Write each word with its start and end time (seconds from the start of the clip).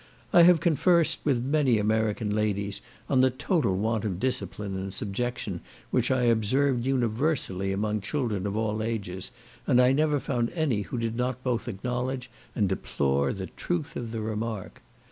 I 0.33 0.41
have 0.41 0.59
conversed 0.61 1.19
with 1.23 1.43
many 1.43 1.77
American 1.77 2.31
ladies 2.33 2.81
on 3.07 3.21
the 3.21 3.29
total 3.29 3.77
want 3.77 4.03
of 4.03 4.19
discipline 4.19 4.75
and 4.75 4.91
subjection 4.91 5.61
which 5.91 6.09
I 6.09 6.23
observed 6.23 6.87
universally 6.87 7.71
among 7.71 8.01
children 8.01 8.47
of 8.47 8.57
all 8.57 8.81
ages, 8.81 9.29
and 9.67 9.79
I 9.79 9.91
never 9.91 10.19
found 10.19 10.49
any 10.55 10.81
who 10.81 10.97
did 10.97 11.15
not 11.15 11.43
both 11.43 11.67
acknowledge 11.67 12.31
and 12.55 12.67
deplore 12.67 13.31
the 13.31 13.45
truth 13.45 13.95
of 13.95 14.09
the 14.09 14.21
remark. 14.21 14.81